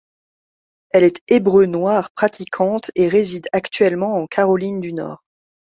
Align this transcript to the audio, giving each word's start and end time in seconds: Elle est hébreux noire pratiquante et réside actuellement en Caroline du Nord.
Elle 0.89 1.03
est 1.03 1.21
hébreux 1.27 1.67
noire 1.67 2.09
pratiquante 2.13 2.89
et 2.95 3.07
réside 3.07 3.45
actuellement 3.51 4.15
en 4.17 4.25
Caroline 4.25 4.79
du 4.79 4.93
Nord. 4.93 5.21